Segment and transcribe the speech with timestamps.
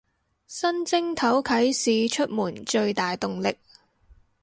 [0.47, 3.55] 新正頭啟市出門最大動力